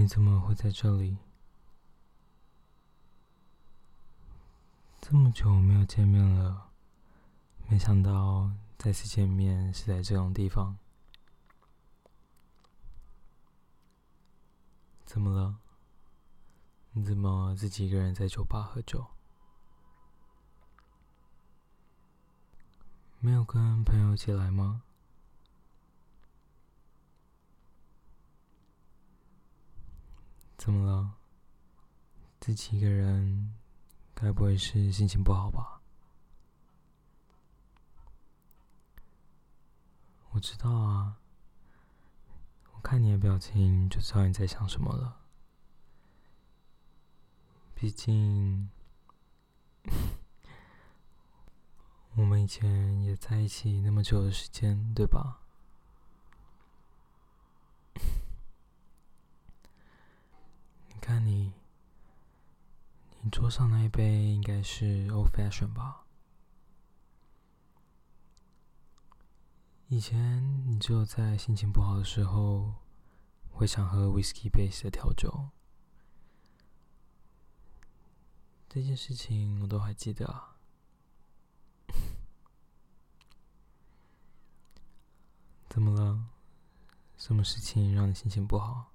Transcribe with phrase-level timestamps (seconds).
[0.00, 1.18] 你怎么会在这里？
[5.00, 6.70] 这么久没有见面了，
[7.66, 8.48] 没想到
[8.78, 10.78] 再次见面是在这种地方。
[15.04, 15.58] 怎么了？
[16.92, 19.04] 你怎么自己一个人在酒吧喝酒？
[23.18, 24.84] 没有跟朋友一起来吗？
[30.58, 31.14] 怎么了？
[32.40, 33.54] 自己一个人，
[34.14, 35.80] 该不会是心情不好吧？
[40.32, 41.20] 我知道啊，
[42.72, 45.20] 我看你的表情就知道你在想什么了。
[47.74, 48.70] 毕竟，
[52.16, 55.40] 我们以前也在一起那么久的时间，对吧？
[60.88, 61.52] 你看你，
[63.20, 66.04] 你桌上那一杯应该是 Old Fashion 吧？
[69.88, 72.74] 以前你只有在心情不好的时候，
[73.50, 75.48] 会想喝 Whisky Base 的调酒。
[78.68, 80.56] 这件事情我都还记得啊。
[85.68, 86.26] 怎么了？
[87.16, 88.92] 什么事情让你心情不好？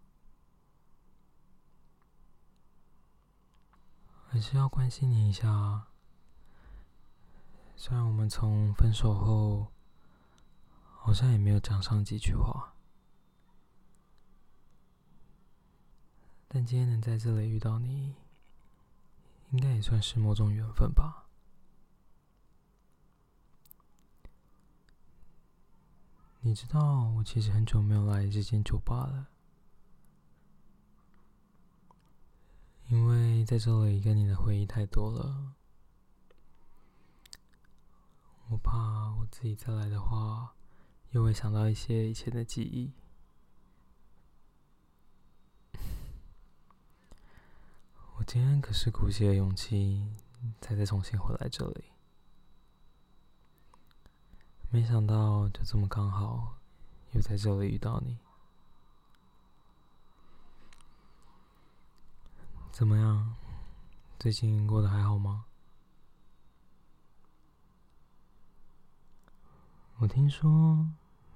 [4.33, 5.89] 还是要关心你一下啊。
[7.75, 9.67] 虽然我们从分手后，
[10.95, 12.73] 好像也没有讲上几句话，
[16.47, 18.15] 但今天能在这里遇到你。
[19.51, 21.27] 应该也算是某种缘分吧。
[26.39, 29.27] 你知道，我其实很久没有来这间酒吧了，
[32.93, 35.55] 因为在这里跟你的回忆太多了，
[38.49, 40.53] 我怕我自己再来的话，
[41.09, 42.93] 又会想到一些以前的记忆。
[48.19, 50.07] 我今天可是鼓起了勇气，
[50.61, 51.85] 才再重新回来这里。
[54.69, 56.59] 没想到就这么刚好，
[57.13, 58.19] 又在这里遇到你。
[62.73, 63.35] 怎么样？
[64.17, 65.45] 最近过得还好吗？
[69.97, 70.89] 我听说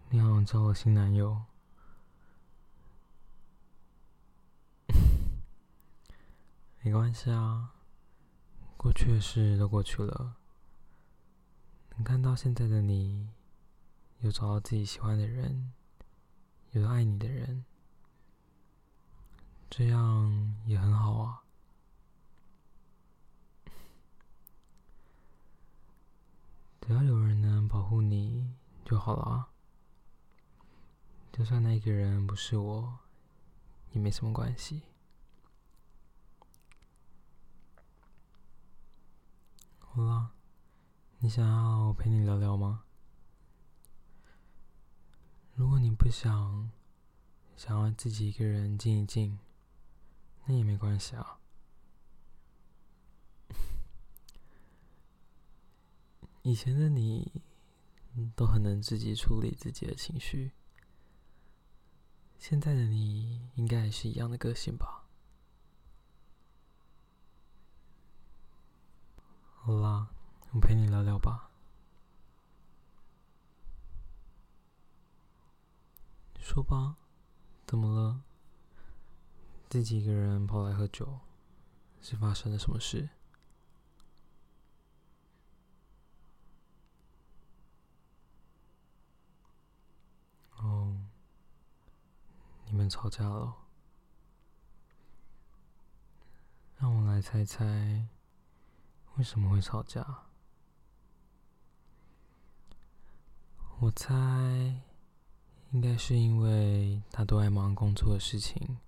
[0.09, 1.43] 你好像交了新男友。
[6.81, 7.75] 没关系啊，
[8.75, 10.37] 过去的事都过去了。
[11.91, 13.29] 能看到现在的你，
[14.21, 15.71] 有找到自己喜欢的人，
[16.71, 17.63] 有爱你的人，
[19.69, 21.43] 这样也很好啊。
[26.81, 28.55] 只要有人能保护你
[28.85, 29.49] 就好了啊。
[31.31, 32.97] 就算那个人不是我，
[33.91, 34.81] 也没什么关系。
[39.77, 40.31] 好了，
[41.19, 42.83] 你想要我陪你聊聊吗？
[45.53, 46.71] 如果你不想，
[47.55, 49.37] 想要自己一个人静一静，
[50.47, 51.37] 那也没关系啊。
[56.41, 57.29] 以前的你
[58.33, 60.53] 都很能自己处理自己的情绪，
[62.39, 65.03] 现在的你应该也是一样的个性吧？
[69.55, 70.07] 好啦，
[70.51, 71.51] 我陪你聊聊吧。
[76.39, 76.95] 说吧，
[77.65, 78.23] 怎么了？
[79.69, 81.19] 自己一个人跑来喝酒，
[82.01, 83.09] 是发生了什么事？
[90.55, 90.95] 哦，
[92.65, 93.55] 你们吵架了？
[96.77, 98.07] 让我来猜猜。
[99.17, 100.23] 为什么会吵架？
[103.79, 104.13] 我猜，
[105.71, 108.79] 应该是因为他都爱忙工作的事情，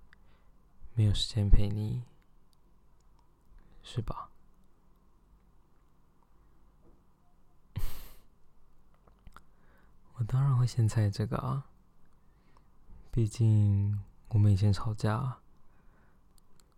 [1.00, 2.02] 没有时间陪你，
[3.82, 4.28] 是吧？
[10.16, 11.64] 我当然会先猜这个啊，
[13.10, 13.98] 毕竟
[14.28, 15.38] 我们以前吵架，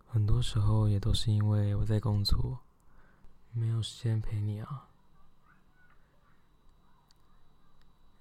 [0.06, 2.60] 很多时候也都是因为我在工作。
[3.50, 4.88] 没有时间陪你啊！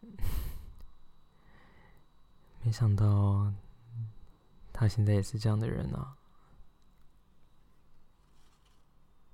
[2.65, 3.53] 没想到
[4.81, 6.17] 他现在也是这样的人啊。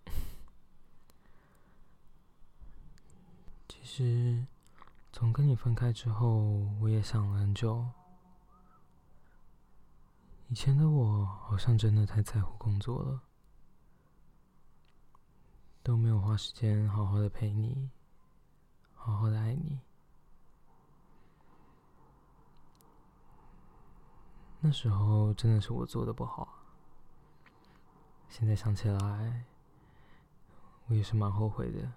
[3.70, 4.46] 其实，
[5.14, 7.88] 从跟你分开之后，我也想了很久。
[10.50, 13.22] 以前的我好像真的太在乎工作了，
[15.82, 17.90] 都没有花时间好好的陪你，
[18.94, 19.80] 好好的爱你。
[24.60, 26.64] 那时候真的是我做的不好，
[28.28, 29.46] 现在想起来，
[30.88, 31.92] 我也是蛮后悔的。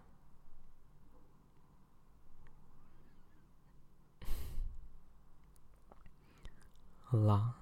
[7.03, 7.57] 好啦。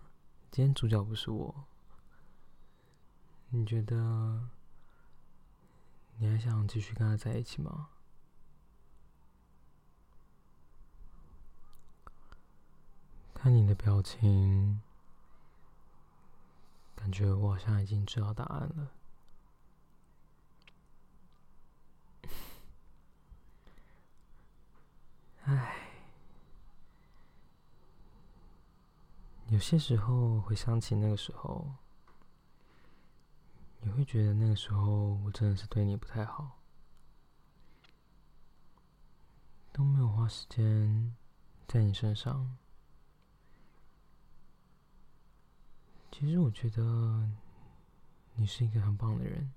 [0.51, 1.67] 今天主角不是我，
[3.51, 4.49] 你觉得
[6.17, 7.91] 你还想继续跟他在一起吗？
[13.33, 14.83] 看你的表情，
[17.09, 18.93] 感觉我好像已经知道答案了。
[25.45, 25.75] 唉。
[29.47, 31.77] 有些时候回想起那个时候，
[33.81, 36.59] 你会觉得那个时候我真的是对你不太好，
[39.73, 41.17] 都没有花时间
[41.67, 42.59] 在你身上。
[46.19, 46.83] 其实我觉得
[48.35, 49.53] 你是一个很棒的人，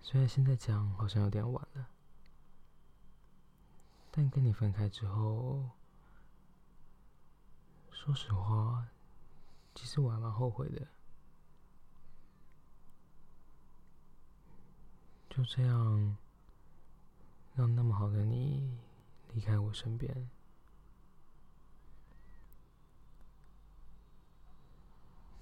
[0.00, 1.86] 虽然现在讲好像有点晚了，
[4.10, 5.68] 但跟你分开之后。
[7.90, 8.88] 说实话，
[9.74, 10.88] 其实我还蛮后悔的。
[15.28, 16.16] 就这样，
[17.54, 18.78] 让那么好的你
[19.34, 20.30] 离开我身边，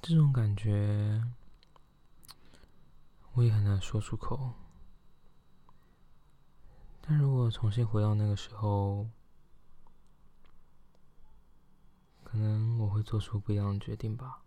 [0.03, 1.23] 这种感觉
[3.35, 4.53] 我也很难说出口。
[7.01, 9.09] 但如果重新回到那个时候，
[12.25, 14.43] 可能我会做出不一样的决定吧。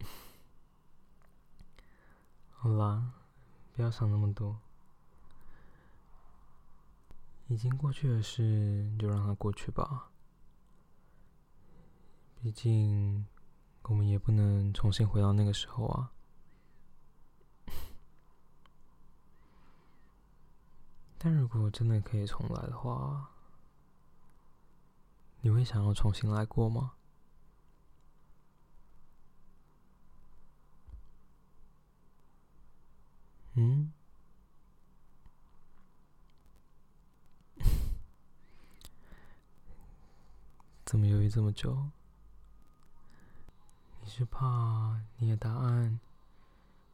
[2.52, 3.12] 好啦，
[3.74, 4.58] 不要想那么多。
[7.48, 10.13] 已经过去的事就让它过去吧。
[12.44, 13.26] 毕竟，
[13.84, 16.12] 我们也不能重新回到那个时候啊。
[21.16, 23.30] 但如果真的可以重来的话，
[25.40, 26.92] 你会想要重新来过吗？
[33.54, 33.90] 嗯？
[40.84, 41.88] 怎么犹豫这么久？
[44.16, 45.98] 是怕你的答案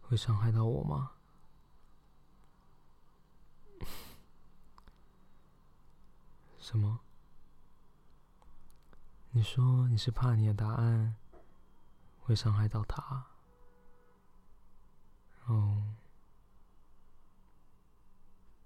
[0.01, 1.13] 会伤害到我吗？
[6.59, 7.01] 什么？
[9.33, 11.15] 你说你是怕你的答案
[12.23, 13.27] 会伤害到他？
[15.45, 15.93] 哦，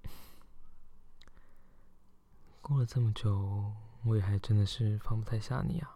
[2.62, 3.72] 过了这么久，
[4.04, 5.93] 我也还真的是放不太下你啊。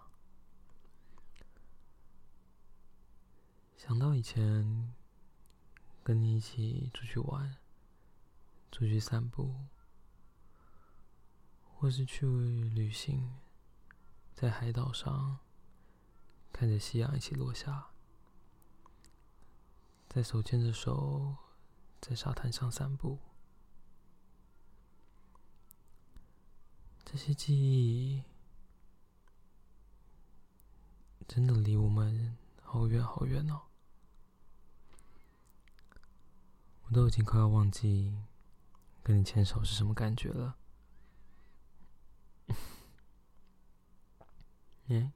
[3.78, 4.92] 想到以前
[6.02, 7.56] 跟你一起出去玩，
[8.72, 9.54] 出去散步，
[11.62, 13.38] 或是去旅行。
[14.34, 15.38] 在海岛上，
[16.52, 17.86] 看着夕阳一起落下，
[20.08, 21.36] 在手牵着手，
[22.00, 23.20] 在沙滩上散步，
[27.04, 28.24] 这些记忆
[31.28, 33.67] 真的离我们好远好远哦！
[36.88, 38.16] 我都已经快要忘记
[39.02, 40.56] 跟你牵手是什么感觉了。
[44.88, 45.12] 嗯，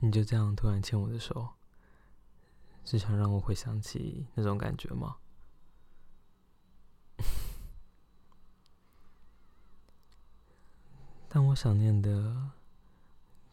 [0.00, 1.54] 你就这样突然牵我的手，
[2.84, 5.18] 是想让我回想起那种感觉吗？
[11.28, 12.50] 但我想念的，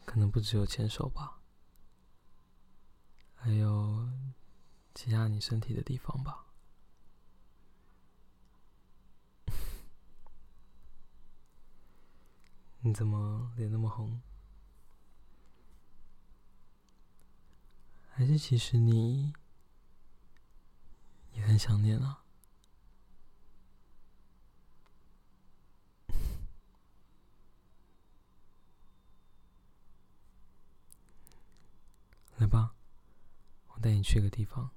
[0.04, 1.42] 可能不只有牵手吧，
[3.36, 4.10] 还有
[4.94, 6.46] 挤压你身体的地方吧。
[12.82, 14.22] 你怎么脸那么红？
[18.10, 19.34] 还是其实你
[21.34, 22.24] 也很想念啊。
[32.38, 32.76] 来吧
[33.68, 34.72] 我带你去个地方。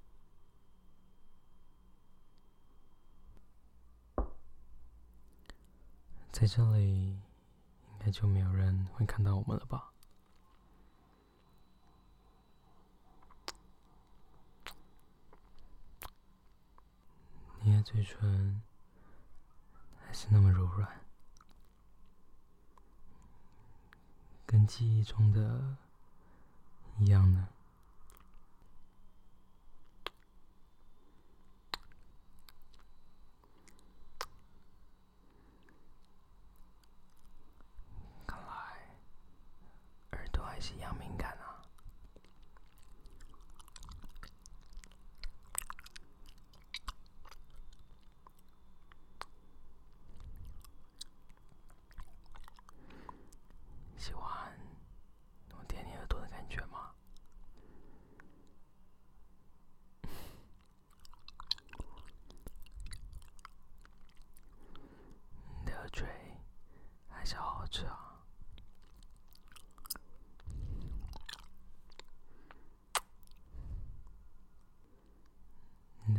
[6.35, 9.93] 在这里，应该就没有人会看到我们了吧？
[17.61, 18.61] 你的嘴唇
[20.05, 21.07] 还是那么柔软，
[24.45, 25.77] 跟记忆中的
[26.99, 27.49] 一样呢。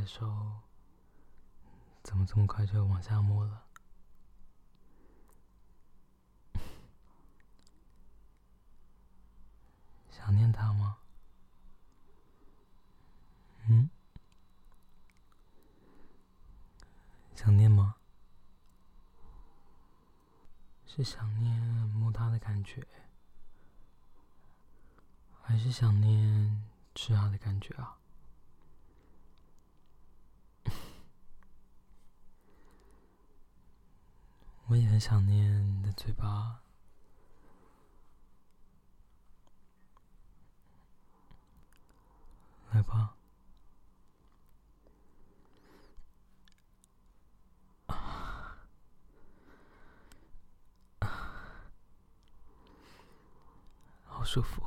[0.06, 0.62] 手
[2.04, 3.66] 怎么这么快就往下摸了？
[10.12, 10.98] 想念他吗？
[13.68, 13.90] 嗯？
[17.34, 17.96] 想念吗？
[20.86, 21.60] 是想念
[21.90, 22.88] 摸他的感觉，
[25.42, 27.98] 还是想念吃他的感觉啊？
[34.76, 36.60] 我也很想念你的嘴巴，
[42.74, 43.16] 来吧，
[54.04, 54.62] 好舒服。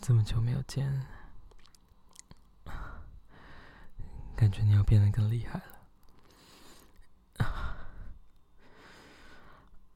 [0.00, 1.06] 这么久没有见，
[4.34, 5.64] 感觉你要变得更厉害了。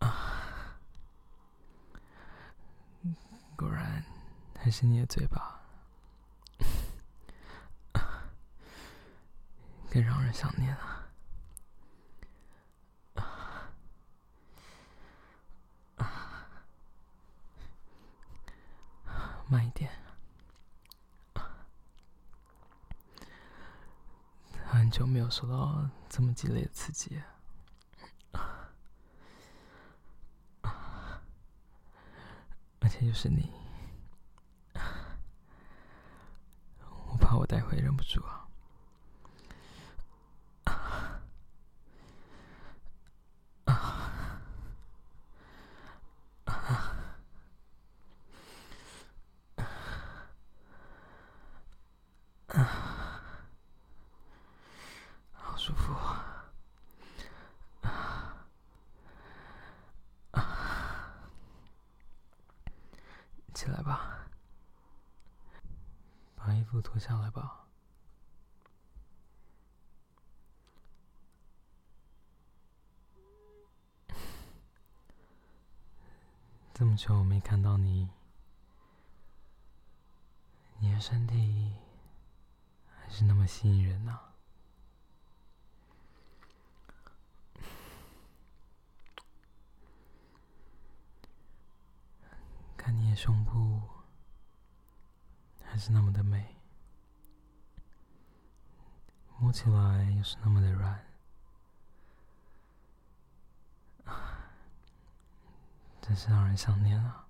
[0.00, 0.76] 啊，
[3.56, 4.04] 果然
[4.54, 5.62] 还是你的嘴巴，
[9.90, 10.97] 更让人想念啊。
[19.50, 19.90] 慢一点，
[24.66, 27.22] 很久没有受到这么激烈的刺激，
[32.80, 33.52] 而且又是你，
[37.12, 38.46] 我怕我待会忍不住啊。
[63.54, 64.28] 起来吧，
[66.37, 67.64] 把衣服脱下来吧。
[76.75, 78.11] 这么久没看到你，
[80.78, 81.73] 你的身体
[82.87, 84.28] 还是那么吸引人呐
[92.90, 93.82] 你的胸部
[95.64, 96.54] 还是那么的美，
[99.40, 101.04] 摸起来又是那么的软，
[106.00, 107.26] 真是让人想念啊！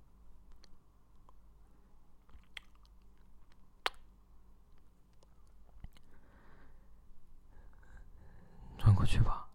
[8.77, 9.48] 转过去吧。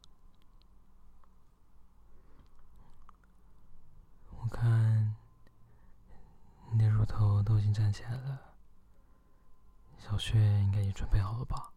[7.94, 8.56] 起来了，
[10.00, 11.72] 小雪应该也准备好了吧？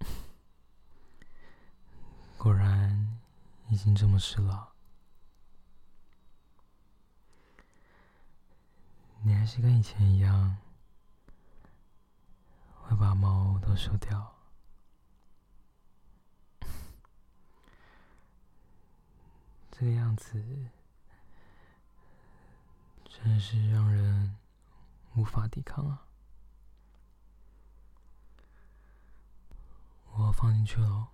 [2.38, 3.20] 果然
[3.68, 4.72] 已经这么迟了，
[9.22, 10.56] 你还是跟以前一样，
[12.80, 14.34] 会把毛都梳掉，
[19.70, 20.42] 这个样子。
[23.10, 24.36] 真是让人
[25.16, 26.06] 无法抵抗啊！
[30.12, 31.08] 我放进去喽。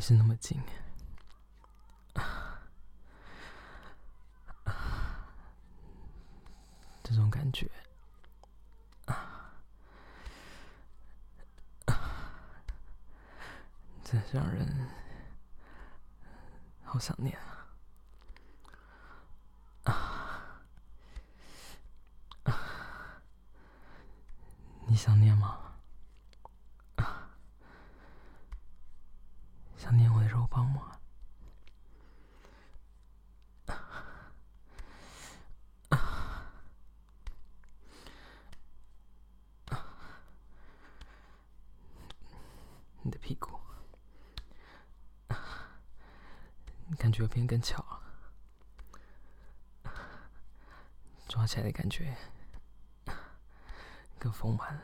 [0.00, 0.60] 是那么近，
[7.04, 7.70] 这种觉，
[14.02, 14.88] 真是让人
[16.84, 17.38] 好想念
[19.84, 20.62] 啊！
[24.86, 25.58] 你想念吗？
[29.76, 30.98] 想念我的肉棒吗？
[43.04, 43.58] 你的屁股，
[46.96, 47.82] 感觉变更巧
[49.84, 49.92] 了，
[51.28, 52.16] 抓起来的感觉
[54.18, 54.82] 更丰满了。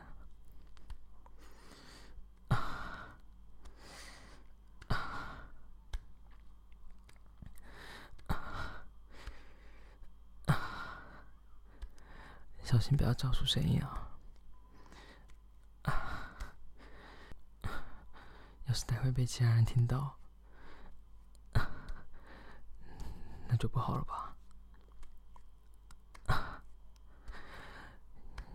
[12.64, 14.10] 小心不要叫出声音啊！
[18.66, 20.18] 要是待会被其他人听到，
[23.46, 24.34] 那就不好了吧？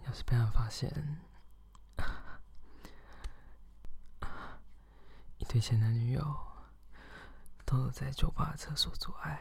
[0.05, 0.89] 要是被人发现，
[5.37, 6.37] 一对前男女友
[7.65, 9.39] 都有在酒吧厕所做爱。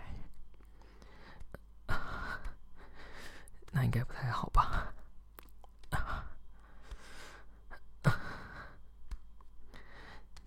[3.74, 4.92] 那应该不太好吧？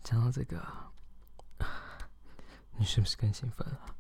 [0.04, 0.63] 讲到这个，
[2.78, 3.94] 你是不是更兴奋了？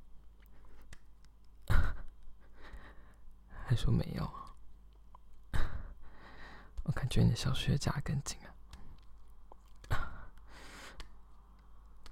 [3.75, 4.31] 还说没有？
[6.83, 8.39] 我感觉你的小穴夹更紧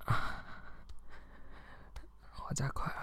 [0.04, 0.44] 啊！
[2.50, 2.94] 我加快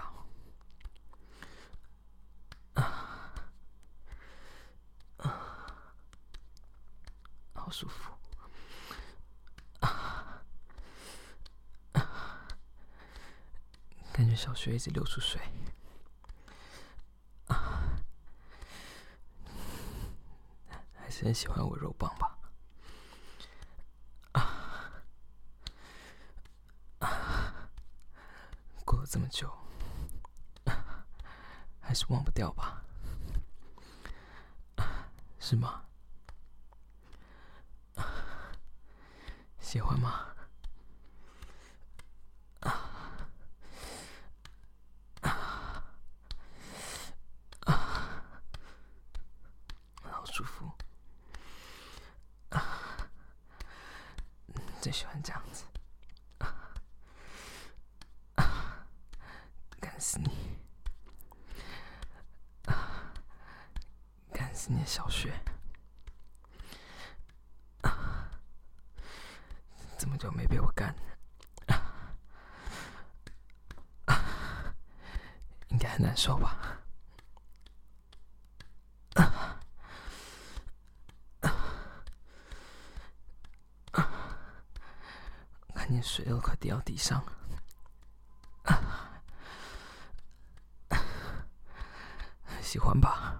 [2.75, 3.33] 啊！
[7.55, 8.12] 好舒服，
[9.81, 10.44] 啊，
[14.12, 15.40] 感觉小穴一直流出水，
[17.46, 17.96] 啊，
[21.22, 22.38] 真喜欢我肉棒吧？
[24.33, 24.90] 啊
[27.00, 27.68] 啊，
[28.87, 29.52] 过了这么久，
[31.78, 32.83] 还是忘不掉吧？
[35.38, 35.85] 是吗？
[39.61, 40.26] 喜欢吗？
[42.61, 42.70] 啊
[45.20, 45.85] 啊
[47.66, 48.33] 啊！
[50.02, 50.72] 好舒服
[52.50, 53.09] 啊！
[54.83, 55.64] 最喜欢这样子
[56.38, 56.74] 啊！
[58.35, 58.87] 啊！
[59.80, 60.30] 干死你！
[62.66, 63.12] 啊！
[64.32, 65.32] 干死你的小穴！
[70.20, 70.94] 就没被我干，
[75.68, 76.78] 应该很难受吧？
[85.74, 87.32] 看见水都快滴到地上了，
[92.62, 93.38] 喜欢吧？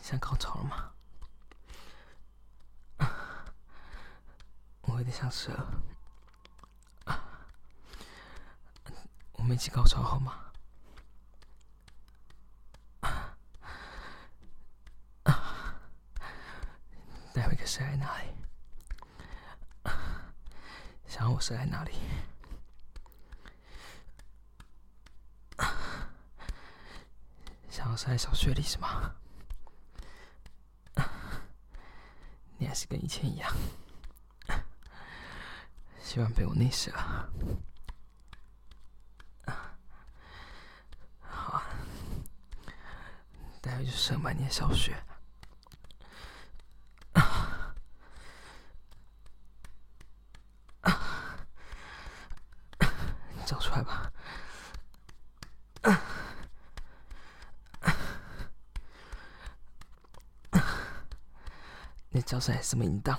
[0.00, 0.92] 想高潮了吗？
[4.80, 5.82] 我有点想射了。
[9.32, 10.32] 我们一起高潮好吗？
[17.34, 18.28] 待会可射在哪里？
[21.08, 21.94] 想我射在哪里？
[27.68, 29.16] 想要睡在小穴里是吗？
[32.56, 33.52] 你还是跟以前一样，
[36.00, 36.92] 喜欢被我内射。
[41.20, 41.62] 好，
[43.90, 44.94] 待会就射满你的小穴。
[53.34, 54.12] 你找出来吧。
[62.12, 63.18] 你脚上还是么淫荡。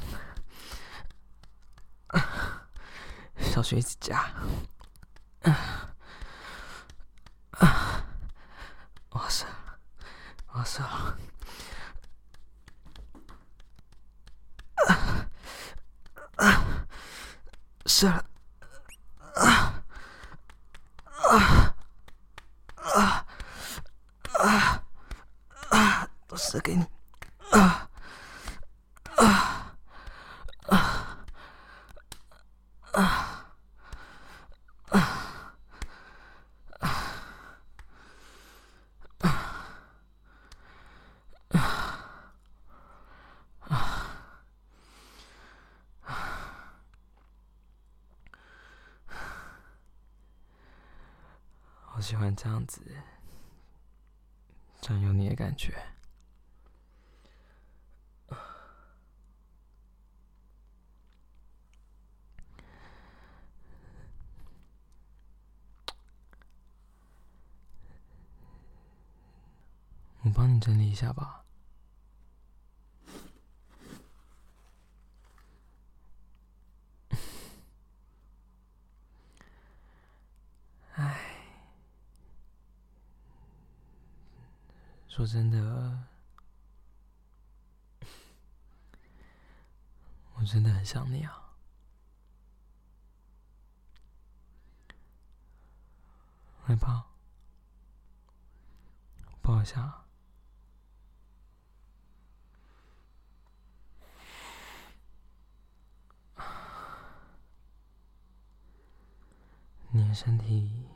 [3.37, 4.31] 小学一直夹，
[5.41, 5.93] 啊
[7.51, 8.05] 啊！
[9.09, 9.45] 我射，
[10.47, 11.05] 我射，啊
[16.37, 16.87] 啊！
[18.01, 18.25] 射了，
[19.35, 19.83] 啊
[21.29, 21.75] 啊
[22.75, 23.25] 啊
[24.39, 24.83] 啊
[25.69, 26.09] 啊！
[26.27, 26.83] 都射给你，
[27.51, 27.87] 啊
[29.17, 29.75] 啊
[30.63, 30.73] 啊
[34.89, 35.07] 啊！
[51.93, 52.81] 我喜欢这样子
[54.81, 55.73] 占有你的感觉。
[70.23, 71.40] 我帮你整理一下吧。
[85.21, 86.07] 说真的，
[90.33, 91.53] 我真的很想你啊！
[96.65, 97.05] 来吧，
[99.43, 100.03] 抱一下。
[109.91, 110.87] 你的身体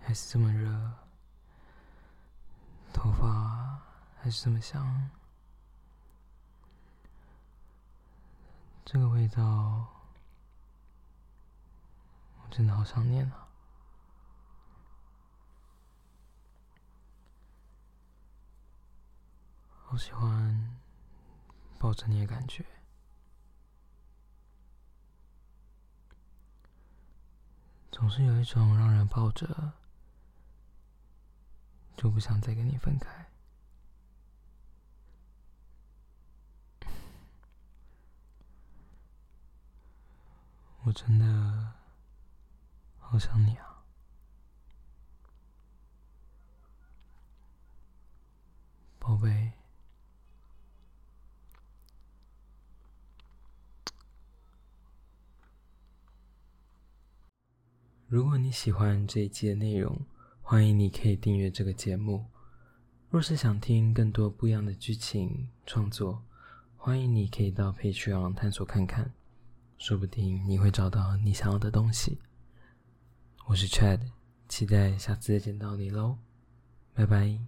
[0.00, 1.01] 还是这么热。
[2.92, 3.80] 头发
[4.20, 5.10] 还是这么香，
[8.84, 9.42] 这个味道，
[12.42, 13.48] 我真的好想念啊！
[19.84, 20.78] 好喜欢
[21.78, 22.64] 抱着你的感觉，
[27.90, 29.72] 总是有一种让人抱着。
[32.02, 33.30] 就不想再跟你分开，
[40.82, 41.74] 我真的
[42.98, 43.84] 好想你啊，
[48.98, 49.52] 宝贝。
[58.08, 60.04] 如果你喜欢这一期的内容，
[60.52, 62.26] 欢迎你可以订阅这个节目。
[63.08, 66.22] 若是想听更多不一样的剧情创作，
[66.76, 69.10] 欢迎你可以到 Patreon 探索看看，
[69.78, 72.18] 说不定你会找到你想要的东西。
[73.46, 74.00] 我是 Chad，
[74.46, 76.18] 期待下次再见到你喽，
[76.92, 77.38] 拜拜。